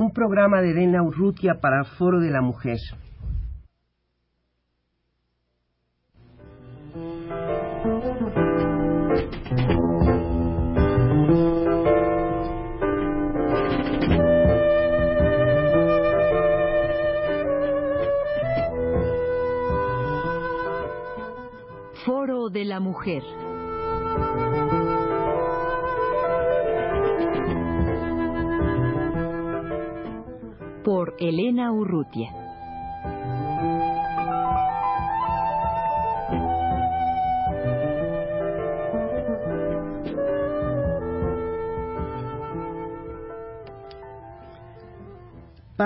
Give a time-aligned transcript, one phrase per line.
[0.00, 2.78] un programa de Elena Urrutia para Foro de la Mujer.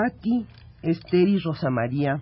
[0.05, 0.45] Patti,
[0.83, 2.21] Esther y Rosa María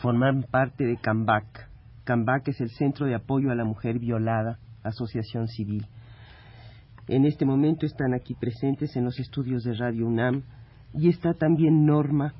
[0.00, 1.68] forman parte de CAMBAC.
[2.04, 5.86] CAMBAC es el Centro de Apoyo a la Mujer Violada, Asociación Civil.
[7.08, 10.44] En este momento están aquí presentes en los estudios de Radio UNAM
[10.94, 12.32] y está también Norma,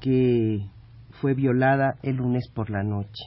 [0.00, 0.64] que
[1.20, 3.24] fue violada el lunes por la noche.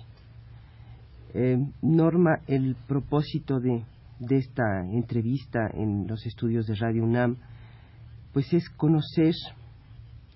[1.36, 3.84] Eh, Norma, el propósito de,
[4.18, 7.38] de esta entrevista en los estudios de Radio UNAM,
[8.34, 9.36] pues es conocer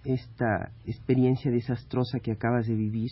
[0.03, 3.11] esta experiencia desastrosa que acabas de vivir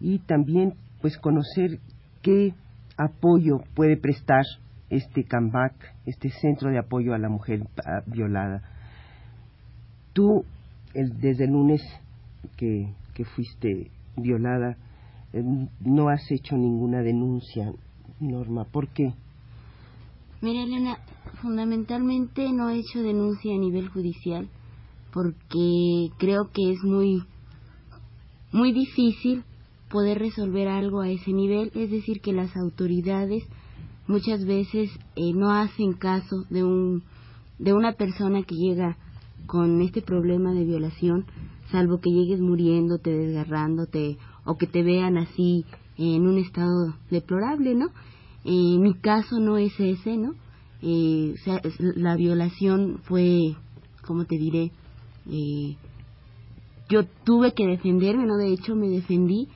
[0.00, 1.78] y también pues conocer
[2.22, 2.54] qué
[2.96, 4.42] apoyo puede prestar
[4.90, 5.72] este CAMBAC,
[6.06, 7.60] este Centro de Apoyo a la Mujer
[8.06, 8.62] Violada
[10.18, 10.44] tú,
[10.94, 11.80] desde el lunes
[12.56, 12.92] que,
[13.36, 14.76] fuiste violada,
[15.32, 15.44] eh,
[15.80, 17.72] no has hecho ninguna denuncia,
[18.18, 18.64] Norma.
[18.64, 19.14] ¿Por qué?
[20.40, 20.98] Mira, Elena,
[21.40, 24.48] fundamentalmente no he hecho denuncia a nivel judicial
[25.18, 27.24] porque creo que es muy,
[28.52, 29.42] muy difícil
[29.90, 33.42] poder resolver algo a ese nivel, es decir, que las autoridades
[34.06, 37.02] muchas veces eh, no hacen caso de un
[37.58, 38.96] de una persona que llega
[39.46, 41.24] con este problema de violación,
[41.72, 45.64] salvo que llegues muriéndote, desgarrándote o que te vean así
[45.96, 47.86] en un estado deplorable, ¿no?
[48.44, 50.36] Eh, mi caso no es ese, ¿no?
[50.80, 51.34] Eh,
[51.96, 53.56] la violación fue,
[54.06, 54.70] ¿cómo te diré?
[55.30, 55.76] Eh,
[56.88, 58.36] yo tuve que defenderme, ¿no?
[58.36, 59.48] De hecho, me defendí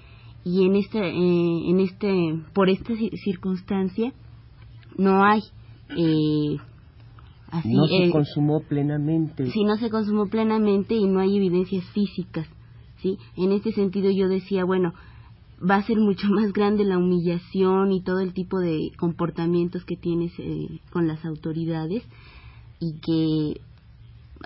[0.44, 2.94] y en este, eh, en este, por esta
[3.24, 4.12] circunstancia
[4.96, 5.40] no hay
[5.96, 6.56] eh,
[7.64, 9.50] no se consumó plenamente.
[9.50, 12.48] Sí, no se consumó plenamente y no hay evidencias físicas.
[13.00, 13.18] ¿sí?
[13.36, 14.94] En este sentido yo decía, bueno,
[15.68, 19.96] va a ser mucho más grande la humillación y todo el tipo de comportamientos que
[19.96, 22.02] tienes eh, con las autoridades
[22.80, 23.60] y que,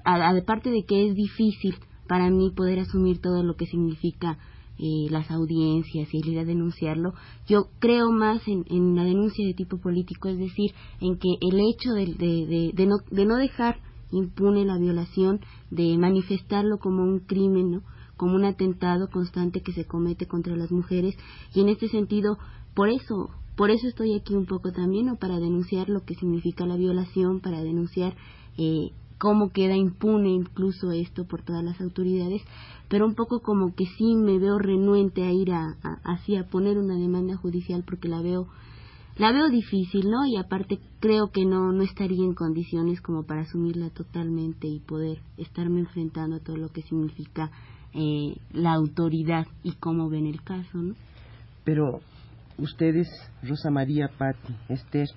[0.05, 1.77] aparte de que es difícil
[2.09, 4.39] para mí poder asumir todo lo que significa
[4.79, 7.15] eh, las audiencias y ir a denunciarlo.
[7.49, 11.93] Yo creo más en, la denuncia de tipo político, es decir, en que el hecho
[11.93, 13.81] de, de, no, de no dejar
[14.13, 15.41] impune la violación,
[15.71, 17.81] de manifestarlo como un crimen,
[18.17, 21.17] como un atentado constante que se comete contra las mujeres
[21.55, 22.39] y en este sentido
[22.75, 25.17] por eso por eso estoy aquí un poco también ¿no?
[25.17, 28.15] para denunciar lo que significa la violación para denunciar
[28.59, 32.43] eh, cómo queda impune incluso esto por todas las autoridades,
[32.89, 36.79] pero un poco como que sí me veo renuente a ir a, así a poner
[36.79, 38.47] una demanda judicial porque la veo
[39.19, 40.27] la veo difícil, ¿no?
[40.27, 45.21] Y aparte creo que no no estaría en condiciones como para asumirla totalmente y poder
[45.39, 47.51] estarme enfrentando a todo lo que significa
[47.95, 50.95] eh, la autoridad y cómo ven el caso, ¿no?
[51.65, 52.01] Pero
[52.59, 53.09] ustedes,
[53.43, 55.09] Rosa María, Patti, Esther,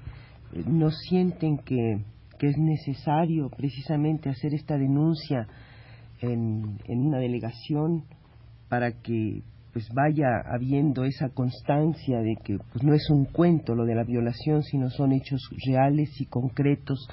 [0.54, 2.06] eh, ¿no sienten que
[2.40, 5.48] que es necesario precisamente hacer esta denuncia
[6.22, 8.06] en, en una delegación
[8.70, 13.86] para que pues vaya habiendo esa constancia de que pues no es un cuento lo
[13.86, 17.08] de la violación, sino son hechos reales y concretos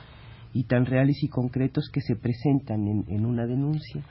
[0.54, 4.03] y tan reales y concretos que se presentan en, en una denuncia.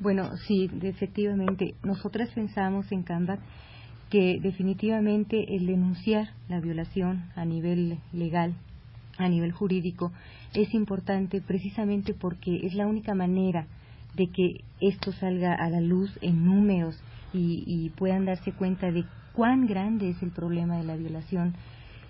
[0.00, 1.74] Bueno, sí, efectivamente.
[1.84, 3.38] Nosotras pensamos en Canva
[4.10, 8.54] que definitivamente el denunciar la violación a nivel legal,
[9.18, 10.12] a nivel jurídico,
[10.54, 13.66] es importante precisamente porque es la única manera
[14.14, 17.00] de que esto salga a la luz en números
[17.34, 21.54] y, puedan darse cuenta de cuán grande es el problema de la violación.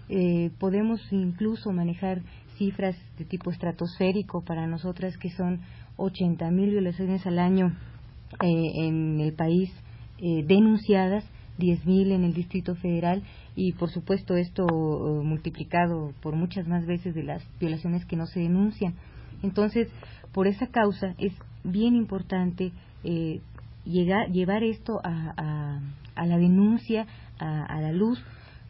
[0.09, 2.23] Eh, podemos incluso manejar
[2.59, 5.61] cifras de tipo estratosférico para nosotras que son
[5.97, 7.73] 80 mil violaciones al año
[8.43, 9.71] eh, en el país
[10.19, 11.25] eh, denunciadas
[11.59, 13.23] 10.000 en el Distrito Federal
[13.55, 18.27] y, por supuesto, esto eh, multiplicado por muchas más veces de las violaciones que no
[18.27, 18.95] se denuncian.
[19.43, 19.89] Entonces,
[20.33, 21.33] por esa causa es
[21.65, 22.73] bien importante
[23.05, 23.41] eh,
[23.85, 25.81] llegar, llevar esto a,
[26.15, 27.07] a, la denuncia,
[27.39, 28.23] a, la luz,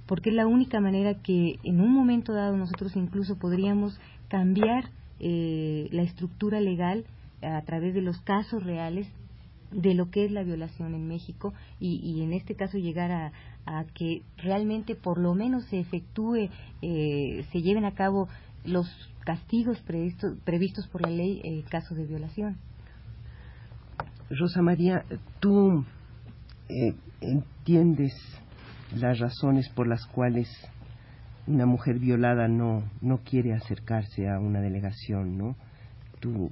[0.06, 4.90] porque es la única manera que en un momento dado nosotros incluso podríamos cambiar
[5.20, 7.05] eh, la estructura legal
[7.43, 9.08] a través de los casos reales
[9.73, 13.33] de lo que es la violación en México y, en este caso llegar a,
[13.95, 16.49] que realmente por lo menos se efectúe,
[16.83, 18.29] eh, se lleven a cabo
[18.65, 18.89] los
[19.25, 22.57] castigos previstos, previstos por la ley en caso de violación.
[24.31, 25.05] Rosa María,
[25.41, 25.85] tú
[26.69, 28.13] eh, entiendes
[28.97, 30.49] las razones por las cuales
[31.47, 35.57] una mujer violada no, no quiere acercarse a una delegación, ¿no?
[36.21, 36.51] Tú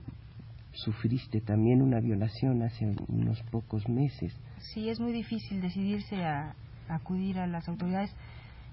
[0.72, 4.34] sufriste también una violación hace unos pocos meses.
[4.58, 6.55] Sí, es muy difícil decidirse a,
[6.88, 8.14] acudir a las autoridades.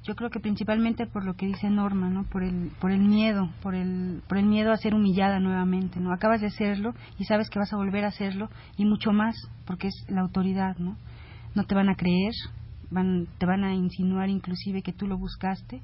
[0.03, 2.23] Yo creo que principalmente por lo que dice Norma, ¿no?
[2.23, 6.13] Por el, por el miedo, por el, por el miedo a ser humillada nuevamente, ¿no?
[6.13, 9.35] Acabas de hacerlo y sabes que vas a volver a hacerlo y mucho más
[9.65, 10.97] porque es la autoridad, ¿no?
[11.55, 12.33] No te van a creer,
[12.89, 15.81] van, te van a insinuar inclusive que tú lo buscaste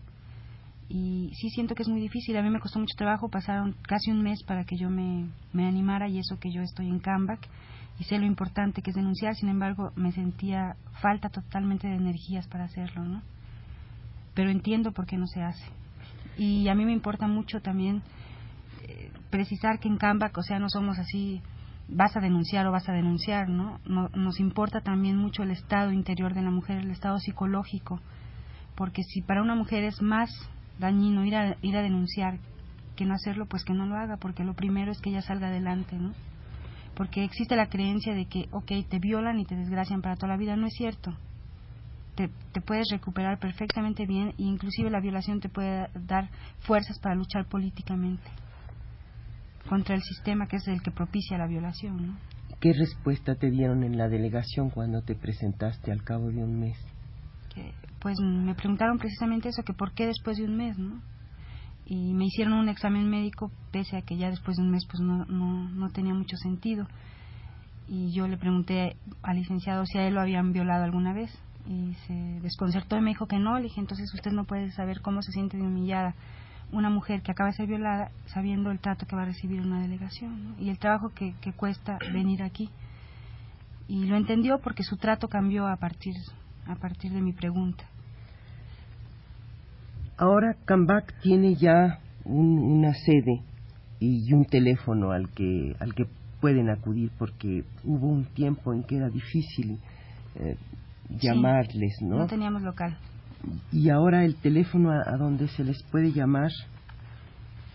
[0.89, 2.37] y sí siento que es muy difícil.
[2.37, 5.67] A mí me costó mucho trabajo, pasaron casi un mes para que yo me, me
[5.67, 7.47] animara y eso que yo estoy en Canvac
[7.99, 12.47] y sé lo importante que es denunciar, sin embargo me sentía falta totalmente de energías
[12.47, 13.21] para hacerlo, ¿no?
[14.33, 15.65] Pero entiendo por qué no se hace.
[16.37, 18.01] Y a mí me importa mucho también
[18.87, 21.41] eh, precisar que en Canvac, o sea, no somos así,
[21.87, 23.47] vas a denunciar o vas a denunciar.
[23.49, 23.79] ¿no?
[23.85, 27.99] Nos importa también mucho el estado interior de la mujer, el estado psicológico,
[28.75, 30.31] porque si para una mujer es más
[30.79, 32.39] dañino ir a, ir a denunciar
[32.95, 35.47] que no hacerlo, pues que no lo haga, porque lo primero es que ella salga
[35.47, 36.13] adelante, ¿no?
[36.95, 40.37] Porque existe la creencia de que, ok, te violan y te desgracian para toda la
[40.37, 41.11] vida, no es cierto.
[42.15, 46.29] Te, te puedes recuperar perfectamente bien e inclusive la violación te puede dar
[46.59, 48.29] fuerzas para luchar políticamente
[49.67, 52.17] contra el sistema que es el que propicia la violación, ¿no?
[52.59, 56.77] ¿Qué respuesta te dieron en la delegación cuando te presentaste al cabo de un mes?
[57.53, 57.73] Que
[58.03, 61.01] pues me preguntaron precisamente eso, que por qué después de un mes, ¿no?
[61.85, 65.01] Y me hicieron un examen médico, pese a que ya después de un mes pues
[65.01, 66.85] no, no, no tenía mucho sentido.
[67.87, 71.31] Y yo le pregunté al licenciado si a él lo habían violado alguna vez.
[71.65, 73.57] Y se desconcertó y me dijo que no.
[73.57, 76.13] Le dije, entonces usted no puede saber cómo se siente de humillada
[76.73, 79.81] una mujer que acaba de ser violada sabiendo el trato que va a recibir una
[79.81, 82.69] delegación y el trabajo que, que cuesta venir aquí.
[83.87, 86.15] Y lo entendió porque su trato cambió a partir,
[86.65, 87.85] a partir de mi pregunta.
[90.17, 93.41] Ahora Cambac tiene ya una sede
[93.99, 96.05] y un teléfono al que, al que
[96.39, 99.79] pueden acudir porque hubo un tiempo en que era difícil
[100.35, 100.55] eh,
[101.09, 102.17] llamarles, ¿no?
[102.17, 102.97] No teníamos local.
[103.71, 106.51] Y ahora el teléfono a, donde se les puede llamar.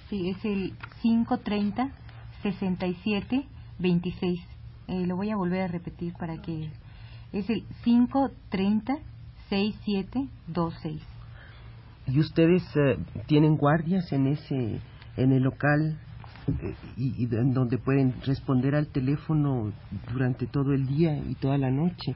[0.09, 1.91] Sí, es el 530
[2.43, 3.45] 67
[3.79, 4.41] 26.
[5.07, 6.71] lo voy a volver a repetir para que
[7.33, 8.97] es el 530
[9.49, 11.18] 6726
[12.09, 14.81] y ustedes eh, tienen guardias en ese
[15.17, 15.99] en el local
[16.63, 19.73] eh, y, en donde pueden responder al teléfono
[20.13, 22.15] durante todo el día y toda la noche.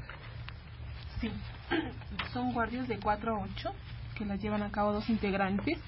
[1.21, 1.31] Sí,
[2.33, 3.73] son guardias de 4 a 8
[4.17, 5.79] que las llevan a cabo dos integrantes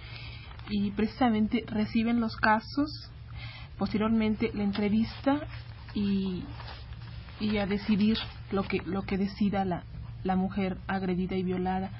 [0.71, 3.11] y precisamente reciben los casos,
[3.79, 5.41] posteriormente la entrevista
[5.95, 6.45] y,
[7.39, 8.17] y a decidir
[8.51, 9.85] lo que, lo que decida la,
[10.25, 11.91] la mujer agredida y violada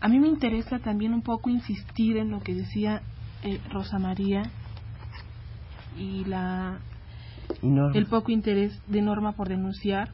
[0.00, 3.02] a mí me interesa también un poco insistir en lo que decía
[3.42, 4.42] eh, Rosa María
[5.98, 6.78] y la
[7.94, 10.10] el poco interés de Norma por denunciar.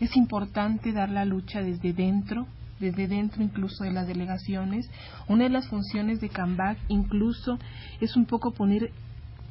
[0.00, 2.46] Es importante dar la lucha desde dentro,
[2.80, 4.90] desde dentro incluso de las delegaciones.
[5.28, 7.58] Una de las funciones de CAMBAC incluso
[8.00, 8.90] es un poco poner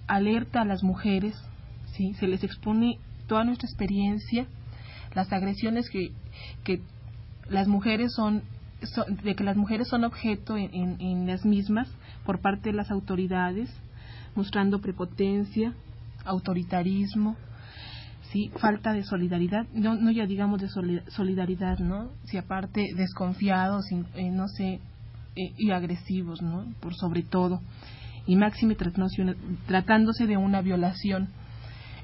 [0.08, 1.36] alerta a las mujeres,
[1.94, 2.14] ¿sí?
[2.16, 4.46] se les expone toda nuestra experiencia,
[5.16, 6.12] las agresiones que,
[6.66, 6.82] que
[7.50, 8.44] las mujeres son
[9.24, 11.88] de que las mujeres son objeto en, las mismas
[12.26, 13.70] por parte de las autoridades,
[14.36, 15.74] mostrando prepotencia,
[16.26, 17.36] autoritarismo,
[18.32, 20.70] sí, falta de solidaridad, no, no ya digamos de
[21.10, 22.10] solidaridad, ¿no?
[22.26, 24.80] Si aparte desconfiados, eh, no sé,
[25.36, 26.66] eh, y agresivos, ¿no?
[26.80, 27.62] Por sobre todo,
[28.26, 31.30] y máxime tratándose de una violación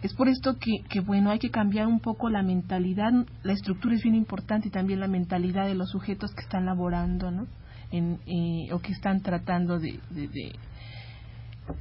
[0.01, 3.11] es por esto que, que, bueno, hay que cambiar un poco la mentalidad,
[3.43, 7.31] la estructura es bien importante y también la mentalidad de los sujetos que están laborando,
[7.31, 7.47] ¿no?
[7.91, 9.99] En, eh, o que están tratando de,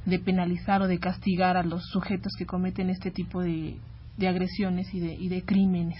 [0.05, 3.77] de, penalizar o de castigar a los sujetos que cometen este tipo de,
[4.17, 5.99] de agresiones y de, y de crímenes.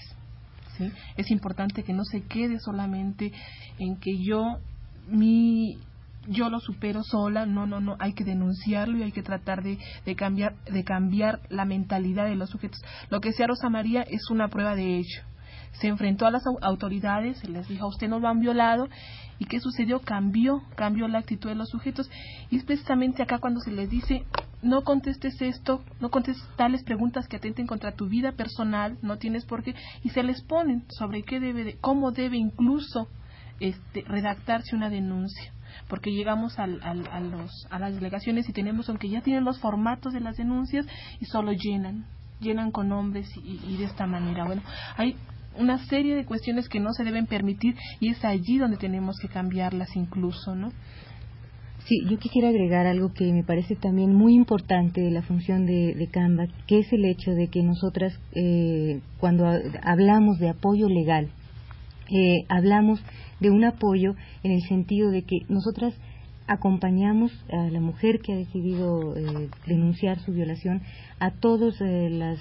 [0.77, 0.89] ¿sí?
[1.17, 3.33] Es importante que no se quede solamente
[3.79, 4.59] en que yo,
[5.09, 5.77] mi,
[6.27, 9.77] yo lo supero sola, no, no, no, hay que denunciarlo y hay que tratar de,
[10.05, 12.81] de, cambiar, de cambiar la mentalidad de los sujetos.
[13.09, 15.21] Lo que sea Rosa María es una prueba de ello.
[15.73, 18.87] Se enfrentó a las autoridades, se les dijo, a usted no lo han violado,
[19.39, 19.99] y ¿qué sucedió?
[20.01, 22.09] Cambió, cambió la actitud de los sujetos,
[22.49, 24.25] y es precisamente acá cuando se les dice,
[24.63, 29.45] no contestes esto, no contestes tales preguntas que atenten contra tu vida personal, no tienes
[29.45, 33.07] por qué, y se les ponen sobre qué debe, de, cómo debe incluso
[33.59, 35.53] este, redactarse una denuncia
[35.87, 39.59] porque llegamos al, al, a, los, a las delegaciones y tenemos, aunque ya tienen los
[39.59, 40.85] formatos de las denuncias,
[41.19, 42.05] y solo llenan,
[42.39, 44.45] llenan con nombres y, de esta manera.
[44.45, 44.61] Bueno,
[44.95, 45.15] hay
[45.57, 49.27] una serie de cuestiones que no se deben permitir y es allí donde tenemos que
[49.27, 50.71] cambiarlas incluso, ¿no?
[51.85, 55.95] Sí, yo quisiera agregar algo que me parece también muy importante de la función de,
[55.95, 59.45] de Canva, que es el hecho de que nosotras, eh, cuando
[59.81, 61.29] hablamos de apoyo legal,
[62.09, 63.01] eh, hablamos
[63.39, 65.93] de un apoyo en el sentido de que nosotras
[66.47, 70.81] acompañamos a la mujer que ha decidido eh, denunciar su violación
[71.19, 72.39] a todas las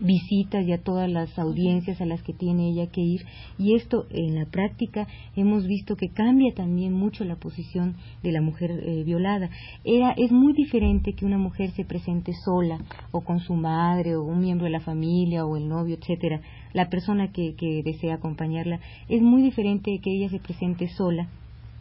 [0.00, 3.24] visitas y a todas las audiencias a las que tiene ella que ir.
[3.58, 8.40] Y esto en la práctica hemos visto que cambia también mucho la posición de la
[8.40, 9.50] mujer eh, violada.
[9.84, 12.78] Era es muy diferente que una mujer se presente sola
[13.12, 16.40] o con su madre o un miembro de la familia o el novio etcétera
[16.72, 18.80] la persona que, que desea acompañarla.
[19.08, 21.28] Es muy diferente que ella se presente sola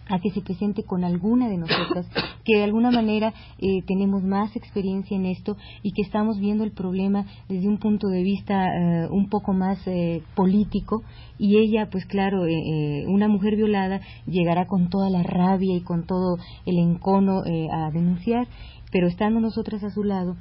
[0.09, 2.07] a que se presente con alguna de nosotras,
[2.43, 6.71] que de alguna manera eh, tenemos más experiencia en esto y que estamos viendo el
[6.71, 11.03] problema desde un punto de vista eh, un poco más eh, político.
[11.37, 12.41] Y ella, pues claro,
[13.07, 18.45] una mujer violada llegará con toda la rabia y con todo el encono a denunciar,
[18.91, 20.35] pero estando nosotras a su lado,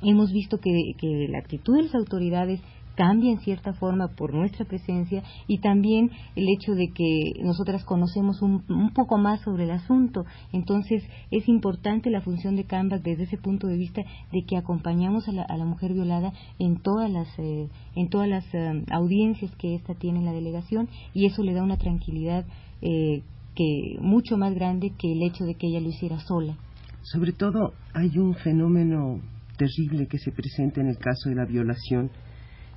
[0.00, 2.62] hemos visto que, que la actitud de las autoridades
[2.98, 8.42] cambia en cierta forma por nuestra presencia y también el hecho de que nosotras conocemos
[8.42, 10.24] un, poco más sobre el asunto.
[10.52, 14.02] Entonces es importante la función de Canvas desde ese punto de vista
[14.32, 18.84] de que acompañamos a la, mujer violada en todas las, eh, en todas las eh,
[18.90, 22.46] audiencias que ésta tiene en la delegación y eso le da una tranquilidad
[22.82, 23.22] eh,
[23.54, 26.56] que mucho más grande que el hecho de que ella lo hiciera sola.
[27.02, 29.20] Sobre todo hay un fenómeno
[29.56, 32.10] terrible que se presenta en el caso de la violación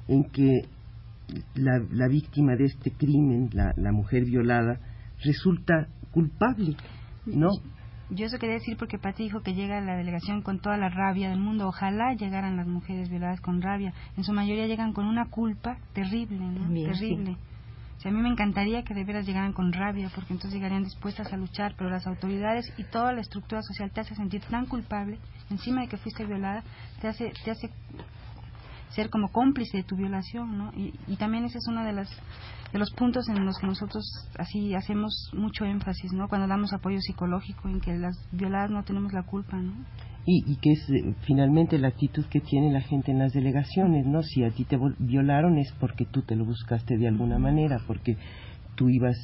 [0.07, 0.65] en que
[1.55, 4.79] la, víctima de este crimen, la, la, mujer violada,
[5.23, 6.75] resulta culpable,
[7.25, 7.49] ¿no?
[8.13, 10.89] Yo eso quería decir porque Pati dijo que llega a la delegación con toda la
[10.89, 11.69] rabia del mundo.
[11.69, 13.93] Ojalá llegaran las mujeres violadas con rabia.
[14.17, 16.67] En su mayoría llegan con una culpa terrible, ¿no?
[16.67, 17.37] terrible.
[18.03, 21.37] a mí me encantaría que de veras llegaran con rabia, porque entonces llegarían dispuestas a
[21.37, 25.17] luchar, pero las autoridades y toda la estructura social te hace sentir tan culpable,
[25.49, 26.65] encima de que fuiste violada,
[26.99, 27.69] te hace, te hace
[28.91, 30.71] ser como cómplice de tu violación, ¿no?
[30.75, 32.09] Y, y también ese es uno de, las,
[32.71, 34.03] de los puntos en los que nosotros
[34.37, 36.27] así hacemos mucho énfasis, ¿no?
[36.27, 39.73] Cuando damos apoyo psicológico en que las violadas no tenemos la culpa, ¿no?
[40.25, 44.05] Y, y que es eh, finalmente la actitud que tiene la gente en las delegaciones,
[44.05, 44.21] ¿no?
[44.21, 48.17] Si a ti te violaron es porque tú te lo buscaste de alguna manera, porque
[48.75, 49.17] tú ibas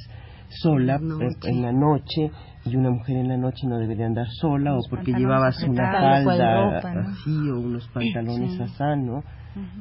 [0.49, 0.99] sola
[1.43, 2.31] en la noche
[2.65, 5.91] y una mujer en la noche no debería andar sola o porque llevabas una
[6.23, 9.23] falda así o unos pantalones así, ¿no?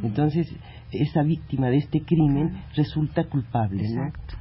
[0.02, 0.48] Entonces,
[0.90, 4.36] esa víctima de este crimen resulta culpable, Exacto.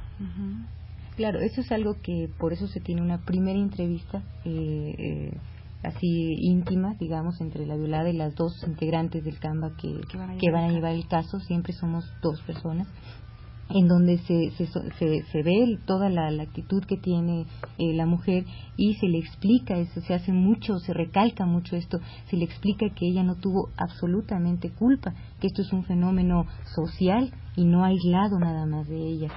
[1.16, 5.38] Claro, eso es algo que por eso se tiene una primera entrevista eh, eh,
[5.82, 10.00] así íntima, digamos, entre la violada y las dos integrantes del CAMBA que,
[10.38, 11.40] que van a llevar el caso.
[11.40, 12.86] Siempre somos dos personas
[13.70, 17.46] en donde se, se, se, ve toda la, actitud que tiene
[17.78, 18.44] eh, la mujer
[18.76, 21.98] y se le explica eso, se hace mucho, se recalca mucho esto,
[22.30, 27.32] se le explica que ella no tuvo absolutamente culpa, que esto es un fenómeno social
[27.56, 29.28] y no aislado nada más de ella.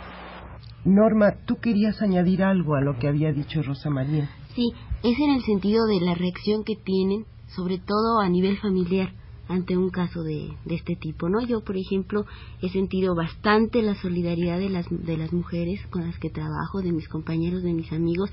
[0.86, 4.30] Norma, tú querías añadir algo a lo que había dicho Rosa María.
[4.56, 4.72] Sí,
[5.04, 9.10] es en el sentido de la reacción que tienen, sobre todo a nivel familiar
[9.50, 11.42] ante un caso de, de este tipo, ¿no?
[11.42, 12.26] Yo, por ejemplo,
[12.62, 16.92] he sentido bastante la solidaridad de las, de las mujeres con las que trabajo, de
[16.92, 18.30] mis compañeros, de mis amigos.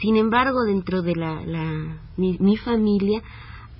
[0.00, 3.20] Sin embargo, dentro de la, la mi, mi familia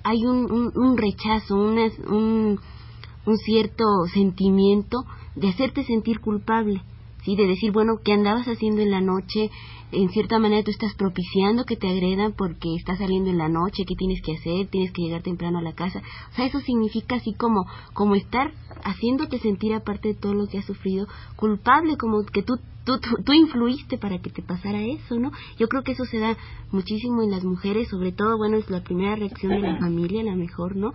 [0.03, 2.59] hay un, un, un rechazo, un,
[3.27, 5.05] un cierto sentimiento
[5.37, 6.83] de hacerte sentir culpable,
[7.25, 7.37] ¿sí?
[7.37, 9.51] De decir, bueno, ¿qué andabas haciendo en la noche?
[9.93, 13.85] en cierta manera tú estás propiciando que te agredan porque estás saliendo en la noche,
[13.87, 14.69] ¿qué tienes que hacer?
[14.69, 16.01] Tienes que llegar temprano a la casa.
[16.33, 18.53] O sea, eso significa así como, como estar
[18.85, 22.59] haciéndote sentir, aparte de todo lo que has sufrido, culpable, como que tú,
[22.99, 25.31] tú, tú, influiste para que te pasara eso, ¿no?
[25.59, 26.37] Yo creo que eso se da
[26.73, 30.35] muchísimo en las mujeres, sobre todo, bueno, es la primera reacción de la familia, la
[30.35, 30.93] mejor, ¿no?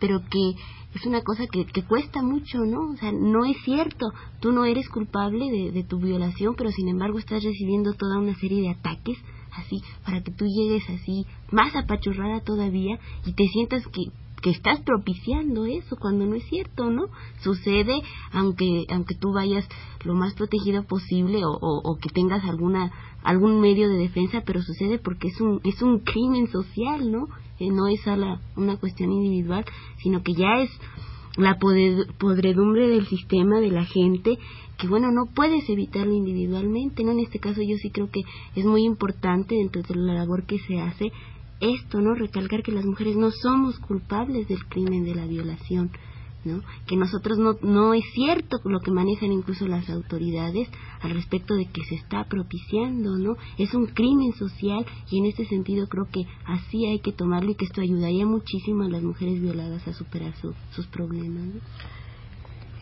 [0.00, 0.54] Pero que
[0.94, 2.90] es una cosa que, que cuesta mucho, ¿no?
[2.90, 4.06] O sea, no es cierto,
[4.40, 8.34] tú no eres culpable de, de tu violación, pero sin embargo estás recibiendo toda una
[8.34, 9.18] serie de ataques
[9.52, 14.02] así para que tú llegues así más apachurrada todavía y te sientas que
[14.42, 17.06] que estás propiciando eso cuando no es cierto, ¿no?
[17.42, 18.02] Sucede
[18.32, 19.66] aunque aunque tú vayas
[20.04, 24.98] lo más protegida posible o, o, que tengas alguna algún medio de defensa, pero sucede
[24.98, 27.28] porque es un es un crimen social, ¿no?
[27.58, 29.64] eh, no es a una cuestión individual,
[29.98, 30.70] sino que ya es
[31.36, 34.38] la podredumbre del sistema, de la gente,
[34.78, 37.12] que bueno, no puedes evitarlo individualmente, ¿no?
[37.12, 38.22] En este caso yo sí creo que
[38.54, 41.12] es muy importante dentro de la labor que se hace
[41.60, 42.14] esto, ¿no?
[42.14, 45.90] Recalcar que las mujeres no somos culpables del crimen de la violación,
[46.44, 46.60] ¿no?
[46.86, 50.68] Que nosotros no, no es cierto lo que manejan incluso las autoridades
[51.00, 53.36] al respecto de que se está propiciando, ¿no?
[53.58, 57.54] Es un crimen social y en este sentido creo que así hay que tomarlo y
[57.54, 60.34] que esto ayudaría muchísimo a las mujeres violadas a superar
[60.70, 61.60] sus problemas, ¿no?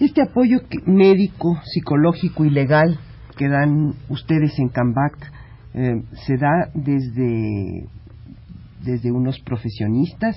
[0.01, 2.99] Este apoyo médico, psicológico y legal
[3.37, 5.33] que dan ustedes en CAMBAC
[5.75, 7.89] eh, se da desde,
[8.85, 10.37] desde unos profesionistas,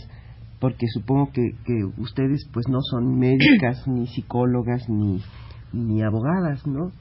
[0.60, 5.22] porque supongo que, que ustedes pues no son médicas, ni psicólogas, ni,
[5.74, 6.92] ni abogadas, ¿no?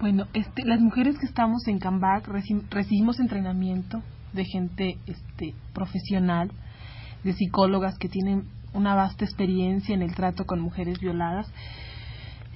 [0.00, 2.28] Bueno, este, las mujeres que estamos en CAMBAC
[2.70, 6.50] recibimos entrenamiento de gente este, profesional,
[7.22, 11.46] de psicólogas que tienen una vasta experiencia en el trato con mujeres violadas.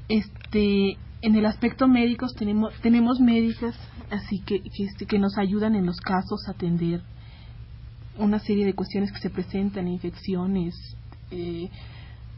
[0.09, 3.77] Este, en el aspecto médico tenemos tenemos médicas
[4.11, 7.03] así que que, este, que nos ayudan en los casos a atender
[8.19, 10.75] una serie de cuestiones que se presentan, infecciones,
[11.31, 11.69] eh,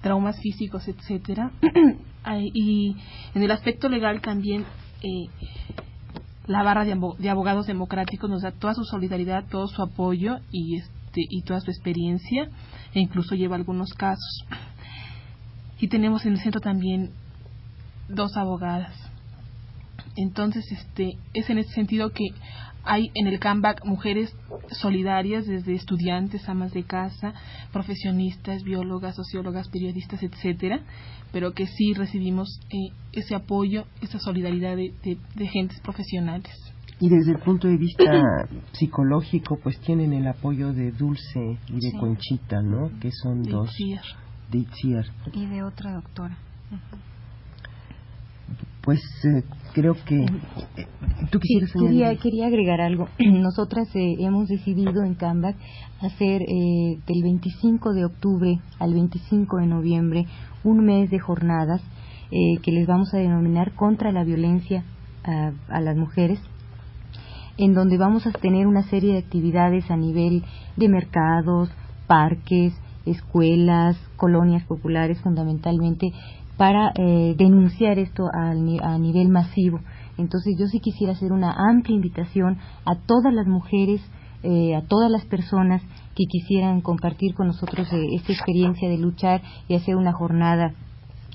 [0.01, 1.53] traumas físicos, etcétera.
[2.55, 2.97] y
[3.35, 4.65] en el aspecto legal también
[5.03, 5.29] eh,
[6.47, 11.23] la barra de, abogados democráticos nos da toda su solidaridad, todo su apoyo y este
[11.29, 12.49] y toda su experiencia
[12.95, 14.45] e incluso lleva algunos casos.
[15.79, 17.13] Y tenemos en el centro también
[18.09, 18.95] dos abogadas.
[20.17, 22.27] Entonces, este, es en ese sentido que
[22.85, 24.35] hay en el CAMBAC mujeres
[24.71, 27.35] solidarias, desde estudiantes, amas de casa,
[27.73, 30.81] profesionistas, biólogas, sociólogas, periodistas, etcétera,
[31.33, 36.51] pero que sí recibimos eh, ese apoyo, esa solidaridad de, de, gentes profesionales.
[37.01, 38.05] Y desde el punto de vista
[38.73, 42.91] psicológico, pues tienen el apoyo de Dulce y de Conchita, ¿no?
[43.01, 43.71] Que son dos.
[44.51, 45.05] De Itziar.
[45.33, 46.37] Y de otra doctora
[48.83, 49.43] pues eh,
[49.75, 50.87] creo que eh,
[51.31, 53.09] tú quisieras quería, quería agregar algo.
[53.19, 55.57] Nosotras eh, hemos decidido en Canvac
[56.01, 60.27] hacer del 25 de octubre al 25 de noviembre
[60.65, 61.83] un mes de jornadas
[62.31, 64.85] que les vamos a denominar contra la violencia
[65.25, 66.39] a, a las mujeres
[67.59, 70.45] en donde vamos a tener una serie de actividades a nivel
[70.77, 71.71] de mercados,
[72.07, 72.73] parques,
[73.05, 76.13] escuelas, colonias populares fundamentalmente
[76.61, 79.81] para eh, denunciar esto a, nivel masivo.
[80.19, 84.03] Entonces yo sí quisiera hacer una amplia invitación a todas las mujeres,
[84.43, 85.81] eh, a todas las personas
[86.15, 90.75] que quisieran compartir con nosotros eh, esta experiencia de luchar y hacer una jornada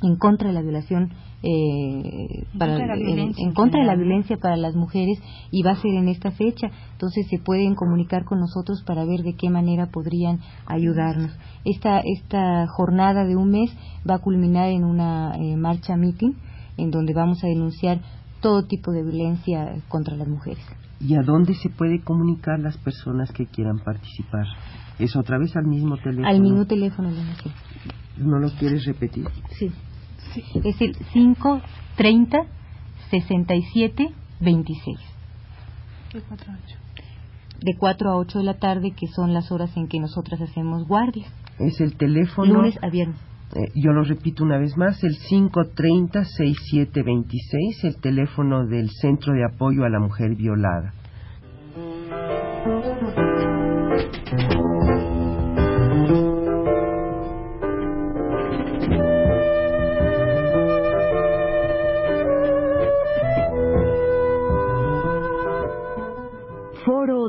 [0.04, 1.12] en contra de la violación
[1.48, 5.20] eh, para, en, contra de la violencia para las mujeres
[5.52, 6.72] y va a ser en esta fecha.
[6.94, 11.32] Entonces se pueden comunicar con nosotros para ver de qué manera podrían ayudarnos.
[11.64, 13.72] Esta, esta jornada de un mes
[14.10, 16.34] va a culminar en una eh, marcha meeting
[16.78, 18.02] en donde vamos a denunciar
[18.42, 20.66] todo tipo de violencia contra las mujeres.
[21.00, 24.48] ¿Y a dónde se puede comunicar las personas que quieran participar?
[24.98, 26.28] ¿Es otra vez al mismo teléfono?
[26.28, 27.10] Al mismo teléfono,
[28.18, 29.28] ¿No lo quieres repetir?
[29.60, 29.72] Sí.
[30.64, 32.46] Es el 530
[33.10, 34.10] 67
[34.42, 35.00] 26.
[36.14, 36.22] De
[37.78, 38.40] 4 a 8.
[38.40, 41.32] De la tarde, que son las horas en que nosotras hacemos guardias.
[41.60, 42.54] Es el teléfono.
[42.54, 43.18] Lunes a viernes.
[43.56, 49.86] Eh, yo lo repito una vez más, el 530-6726, el teléfono del Centro de Apoyo
[49.86, 50.96] a la Mujer Violada.